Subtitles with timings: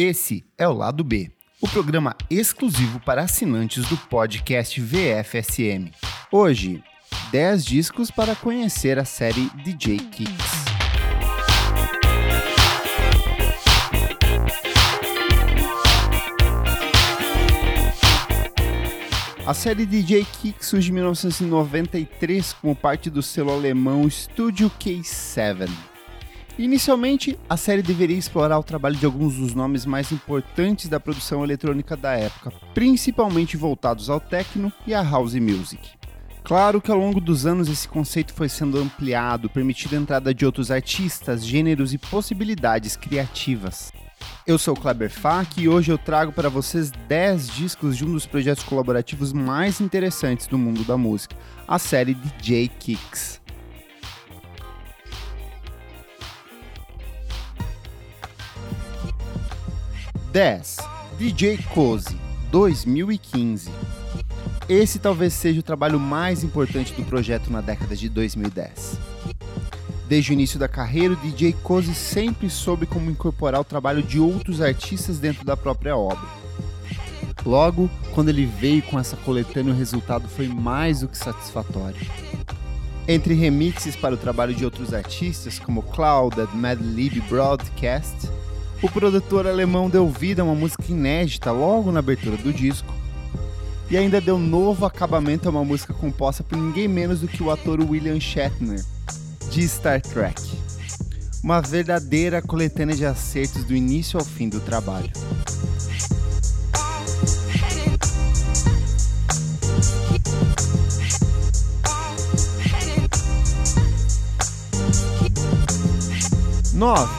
[0.00, 1.28] Esse é o Lado B,
[1.60, 5.90] o programa exclusivo para assinantes do podcast VFSM.
[6.30, 6.80] Hoje,
[7.32, 10.68] 10 discos para conhecer a série DJ Kicks.
[19.44, 25.68] A série DJ Kick surge em 1993 como parte do selo alemão Studio K7.
[26.58, 31.44] Inicialmente, a série deveria explorar o trabalho de alguns dos nomes mais importantes da produção
[31.44, 35.90] eletrônica da época, principalmente voltados ao techno e à house music.
[36.42, 40.44] Claro que ao longo dos anos esse conceito foi sendo ampliado, permitindo a entrada de
[40.44, 43.92] outros artistas, gêneros e possibilidades criativas.
[44.44, 48.12] Eu sou o Kleber Fak e hoje eu trago para vocês 10 discos de um
[48.12, 51.36] dos projetos colaborativos mais interessantes do mundo da música,
[51.68, 53.40] a série DJ Kicks.
[60.38, 60.76] Dez,
[61.18, 62.16] DJ Cozy,
[62.52, 63.72] 2015.
[64.68, 69.00] Esse talvez seja o trabalho mais importante do projeto na década de 2010.
[70.08, 74.20] Desde o início da carreira, o DJ Cozy sempre soube como incorporar o trabalho de
[74.20, 76.28] outros artistas dentro da própria obra.
[77.44, 82.06] Logo, quando ele veio com essa coletânea, o resultado foi mais do que satisfatório.
[83.08, 88.37] Entre remixes para o trabalho de outros artistas, como Clouded, Mad Lib Broadcast,
[88.80, 92.92] o produtor alemão deu vida a uma música inédita logo na abertura do disco,
[93.90, 97.50] e ainda deu novo acabamento a uma música composta por ninguém menos do que o
[97.50, 98.84] ator William Shatner,
[99.50, 100.40] de Star Trek.
[101.42, 105.10] Uma verdadeira coletânea de acertos do início ao fim do trabalho.
[116.74, 117.17] Nove.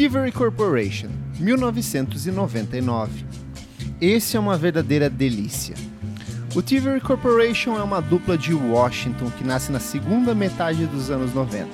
[0.00, 3.26] Tivery Corporation, 1999.
[4.00, 5.74] Esse é uma verdadeira delícia.
[6.54, 11.34] O Tivery Corporation é uma dupla de Washington que nasce na segunda metade dos anos
[11.34, 11.68] 90.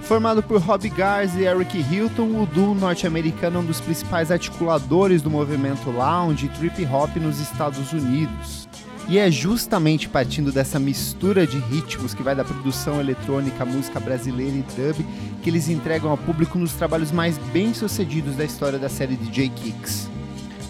[0.00, 5.20] Formado por Rob Garza e Eric Hilton, o duo norte-americano é um dos principais articuladores
[5.20, 8.66] do movimento lounge e trip hop nos Estados Unidos.
[9.08, 14.56] E é justamente partindo dessa mistura de ritmos que vai da produção eletrônica música brasileira
[14.56, 15.06] e dub
[15.42, 20.10] que eles entregam ao público nos trabalhos mais bem-sucedidos da história da série DJ Kicks.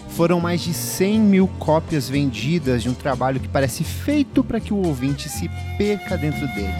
[0.09, 4.73] Foram mais de 100 mil cópias vendidas de um trabalho que parece feito para que
[4.73, 6.73] o ouvinte se perca dentro dele.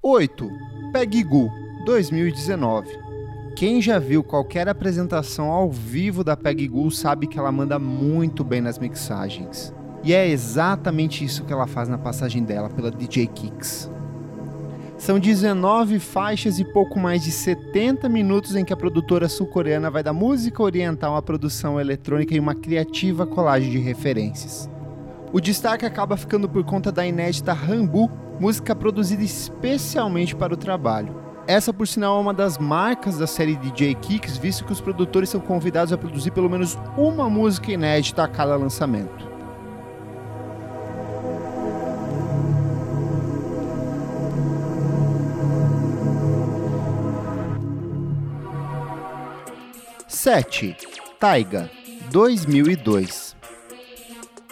[0.00, 0.61] Oito.
[0.92, 1.50] Peggy Goo,
[1.86, 2.98] 2019.
[3.56, 8.44] Quem já viu qualquer apresentação ao vivo da Peggy Goo sabe que ela manda muito
[8.44, 9.74] bem nas mixagens.
[10.04, 13.90] E é exatamente isso que ela faz na passagem dela pela DJ Kicks.
[14.98, 20.02] São 19 faixas e pouco mais de 70 minutos em que a produtora sul-coreana vai
[20.02, 24.68] da música oriental à produção eletrônica e uma criativa colagem de referências.
[25.32, 31.14] O destaque acaba ficando por conta da inédita Hambu, música produzida especialmente para o trabalho.
[31.46, 35.28] Essa, por sinal, é uma das marcas da série DJ Kicks, visto que os produtores
[35.28, 39.32] são convidados a produzir pelo menos uma música inédita a cada lançamento.
[50.06, 50.76] Sete,
[51.18, 51.68] Taiga,
[52.12, 53.41] 2002.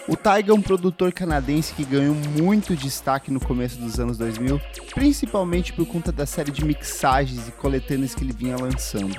[0.07, 4.59] O Taiga é um produtor canadense que ganhou muito destaque no começo dos anos 2000,
[4.95, 9.15] principalmente por conta da série de mixagens e coletâneas que ele vinha lançando.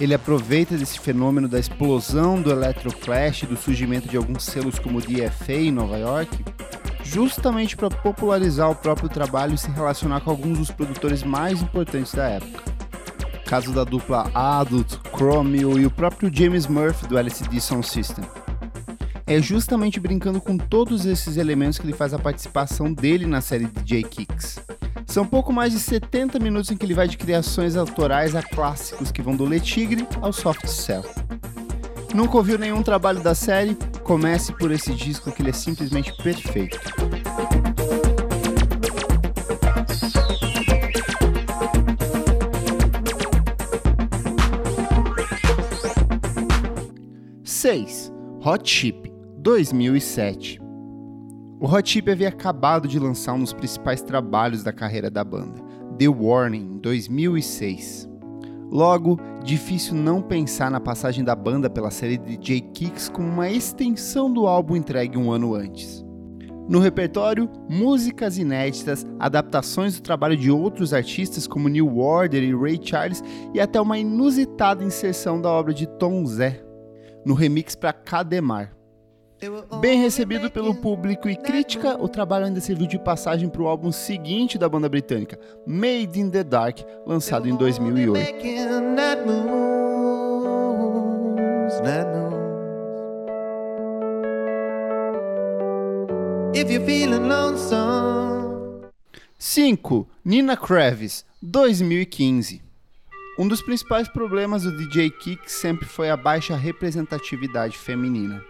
[0.00, 4.98] Ele aproveita desse fenômeno da explosão do Electroclash e do surgimento de alguns selos como
[4.98, 6.44] o DFA em Nova York,
[7.04, 12.12] justamente para popularizar o próprio trabalho e se relacionar com alguns dos produtores mais importantes
[12.12, 12.64] da época.
[13.46, 18.24] Caso da dupla Adult, Chromio e o próprio James Murphy do LCD Sound System.
[19.30, 23.66] É justamente brincando com todos esses elementos que ele faz a participação dele na série
[23.66, 24.58] DJ Kicks.
[25.06, 29.12] São pouco mais de 70 minutos em que ele vai de criações autorais a clássicos
[29.12, 31.04] que vão do Le Tigre ao Soft Cell.
[32.12, 33.76] Nunca ouviu nenhum trabalho da série?
[34.02, 36.80] Comece por esse disco que ele é simplesmente perfeito.
[47.44, 48.12] Seis,
[48.44, 50.60] Hot Chip, 2007.
[51.58, 55.62] O Hot Chip havia acabado de lançar um dos principais trabalhos da carreira da banda,
[55.98, 58.06] The Warning, 2006.
[58.70, 64.30] Logo, difícil não pensar na passagem da banda pela série DJ Kicks como uma extensão
[64.30, 66.04] do álbum entregue um ano antes.
[66.68, 72.78] No repertório, músicas inéditas, adaptações do trabalho de outros artistas como New Order e Ray
[72.80, 76.62] Charles e até uma inusitada inserção da obra de Tom Zé
[77.24, 78.79] no remix para Cademar.
[79.80, 83.90] Bem recebido pelo público e crítica, o trabalho ainda serviu de passagem para o álbum
[83.90, 88.20] seguinte da banda britânica, Made in the Dark, lançado em 2008.
[96.52, 98.82] If you're feeling lonesome.
[99.38, 100.06] 5.
[100.22, 102.60] Nina Kravis, 2015.
[103.38, 108.49] Um dos principais problemas do DJ Kick sempre foi a baixa representatividade feminina.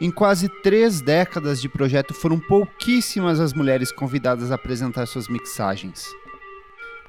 [0.00, 6.08] Em quase três décadas de projeto, foram pouquíssimas as mulheres convidadas a apresentar suas mixagens.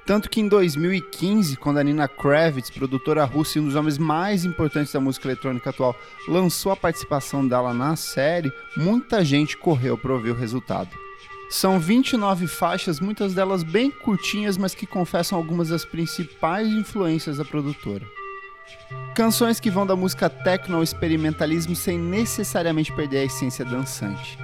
[0.06, 4.46] Tanto que em 2015, quando a Nina Kravitz, produtora russa e um dos homens mais
[4.46, 5.96] importantes da música eletrônica atual,
[6.28, 10.92] lançou a participação dela na série, muita gente correu para ouvir o resultado.
[11.50, 17.46] São 29 faixas, muitas delas bem curtinhas, mas que confessam algumas das principais influências da
[17.46, 18.06] produtora.
[19.16, 24.38] Canções que vão da música techno ao experimentalismo sem necessariamente perder a essência dançante.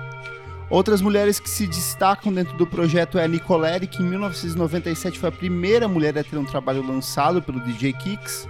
[0.69, 5.27] Outras mulheres que se destacam dentro do projeto é a Nicolere, que em 1997 foi
[5.27, 8.47] a primeira mulher a ter um trabalho lançado pelo DJ Kicks,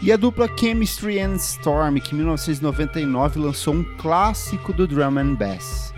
[0.00, 5.34] e a dupla Chemistry and Storm, que em 1999 lançou um clássico do drum and
[5.34, 5.92] bass.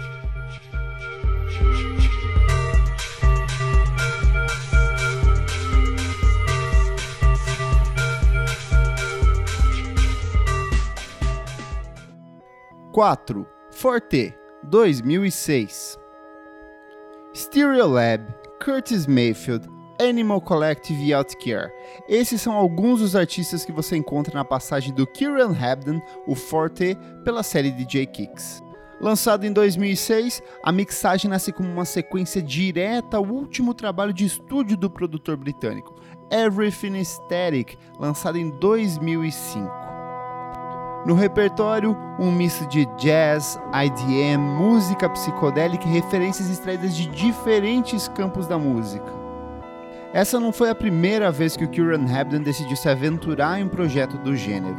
[12.92, 14.34] Quatro, Forte
[14.64, 15.98] 2006.
[17.34, 18.22] Stereolab,
[18.62, 19.66] Curtis Mayfield,
[19.98, 21.72] Animal Collective e Outcare.
[22.06, 26.94] Esses são alguns dos artistas que você encontra na passagem do Kieran Hebden, o Forte,
[27.24, 28.62] pela série DJ Kicks.
[29.00, 34.76] Lançado em 2006, a mixagem nasce como uma sequência direta ao último trabalho de estúdio
[34.76, 35.98] do produtor britânico,
[36.30, 39.91] Everything Static, lançado em 2005.
[41.04, 48.46] No repertório, um misto de jazz, IDM, música psicodélica e referências extraídas de diferentes campos
[48.46, 49.12] da música.
[50.12, 53.68] Essa não foi a primeira vez que o Kieran Hebden decidiu se aventurar em um
[53.68, 54.76] projeto do gênero.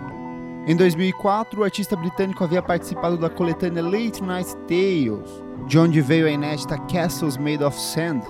[0.65, 6.25] Em 2004, o artista britânico havia participado da coletânea Late Night Tales, de onde veio
[6.25, 8.21] a inédita Castles Made of Sand,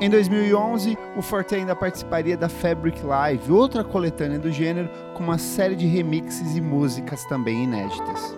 [0.00, 5.38] em 2011, o Forte ainda participaria da Fabric Live, outra coletânea do gênero, com uma
[5.38, 8.36] série de remixes e músicas também inéditas.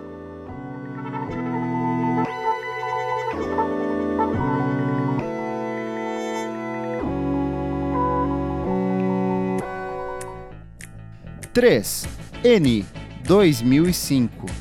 [11.53, 12.07] Três
[12.43, 12.83] N
[13.23, 14.60] 2005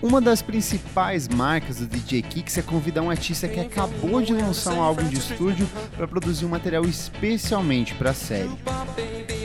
[0.00, 4.74] uma das principais marcas do DJ Kicks é convidar um artista que acabou de lançar
[4.74, 8.50] um álbum de estúdio para produzir um material especialmente para a série.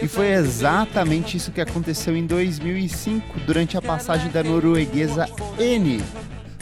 [0.01, 5.27] E foi exatamente isso que aconteceu em 2005 durante a passagem da norueguesa
[5.57, 6.03] N.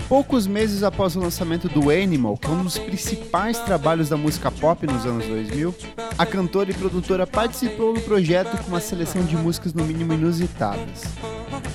[0.08, 4.52] Poucos meses após o lançamento do Animal, que é um dos principais trabalhos da música
[4.52, 5.74] pop nos anos 2000,
[6.18, 11.04] a cantora e produtora participou do projeto com uma seleção de músicas no mínimo inusitadas.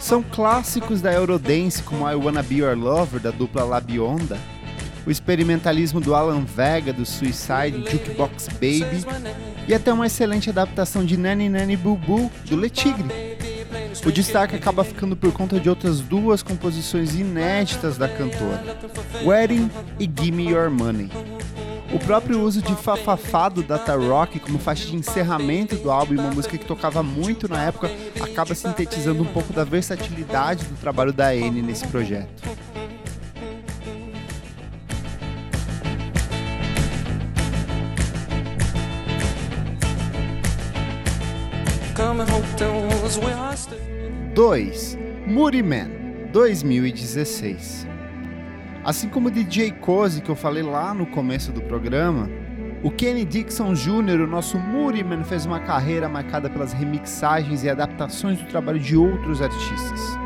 [0.00, 4.38] São clássicos da Eurodance como I Wanna Be Your Lover da dupla Labionda,
[5.06, 9.04] o experimentalismo do Alan Vega do Suicide Jukebox Baby
[9.68, 13.36] e até uma excelente adaptação de Nani Nani Boo Boo do Le Tigre.
[14.04, 18.62] O destaque acaba ficando por conta de outras duas composições inéditas da cantora,
[19.24, 21.10] Wedding e Gimme Your Money.
[21.92, 26.18] O próprio uso de Fafafá do Data Rock como faixa de encerramento do álbum e
[26.18, 27.90] uma música que tocava muito na época
[28.20, 32.42] acaba sintetizando um pouco da versatilidade do trabalho da N nesse projeto.
[44.34, 45.88] Dois, Moody Man,
[46.32, 47.95] 2016.
[48.86, 52.30] Assim como o DJ Cozy que eu falei lá no começo do programa,
[52.84, 58.38] o Kenny Dixon Jr., o nosso Muriman, fez uma carreira marcada pelas remixagens e adaptações
[58.38, 60.16] do trabalho de outros artistas.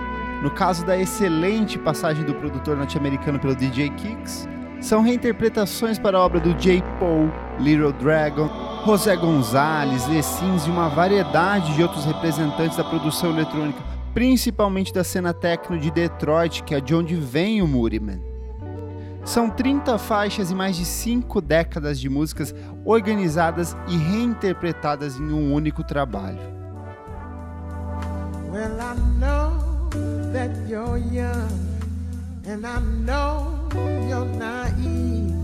[0.42, 4.46] No caso da excelente passagem do produtor norte-americano pelo DJ Kicks,
[4.78, 6.82] são reinterpretações para a obra do J.
[6.98, 8.50] Paul, Little Dragon,
[8.84, 15.02] José Gonzalez, Le Sims e uma variedade de outros representantes da produção eletrônica, principalmente da
[15.02, 18.28] cena techno de Detroit, que é de onde vem o Muriman.
[19.24, 25.52] São 30 faixas e mais de 5 décadas de músicas organizadas e reinterpretadas em um
[25.52, 26.40] único trabalho.
[28.50, 29.90] Well, I know
[30.32, 31.70] that you're young
[32.50, 33.68] And I know
[34.08, 35.36] you're naive,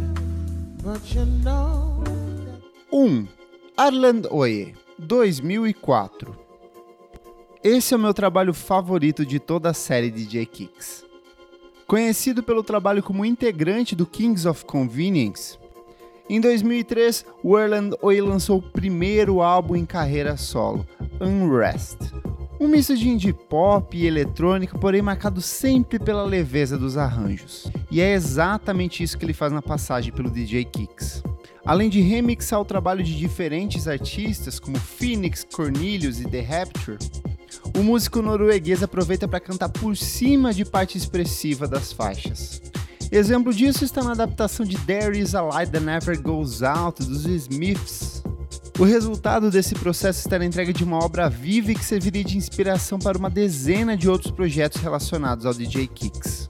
[0.83, 2.03] but you know
[2.91, 3.29] 1.
[3.77, 6.35] Arland Oye, 2004
[7.63, 11.06] Esse é o meu trabalho favorito de toda a série DJ Kicks.
[11.87, 15.57] Conhecido pelo trabalho como integrante do Kings of Convenience,
[16.29, 20.85] em 2003, o Erland Oi lançou o primeiro álbum em carreira solo,
[21.21, 21.99] Unrest.
[22.59, 27.71] Um misto de indie pop e eletrônica, porém marcado sempre pela leveza dos arranjos.
[27.89, 31.23] E é exatamente isso que ele faz na passagem pelo DJ Kicks.
[31.65, 36.99] Além de remixar o trabalho de diferentes artistas como Phoenix, Cornelius e The Rapture,
[37.77, 42.63] o músico norueguês aproveita para cantar por cima de parte expressiva das faixas.
[43.13, 47.27] Exemplo disso está na adaptação de There Is a Light That Never Goes Out dos
[47.27, 48.23] Smiths.
[48.79, 52.39] O resultado desse processo está na entrega de uma obra viva e que serviria de
[52.39, 56.46] inspiração para uma dezena de outros projetos relacionados ao DJ Kicks.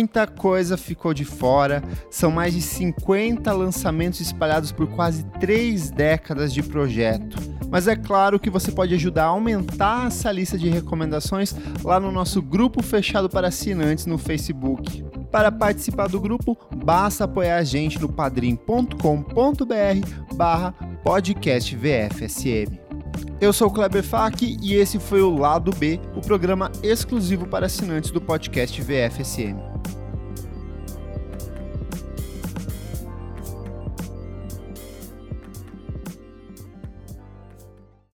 [0.00, 6.54] Muita coisa ficou de fora, são mais de 50 lançamentos espalhados por quase três décadas
[6.54, 7.36] de projeto.
[7.70, 11.54] Mas é claro que você pode ajudar a aumentar essa lista de recomendações
[11.84, 15.04] lá no nosso grupo fechado para assinantes no Facebook.
[15.30, 18.96] Para participar do grupo, basta apoiar a gente no padrim.com.br
[20.34, 20.72] barra
[21.04, 22.80] podcast VFSM.
[23.38, 27.66] Eu sou o Kleber Fak e esse foi o Lado B, o programa exclusivo para
[27.66, 29.69] assinantes do podcast VFSM.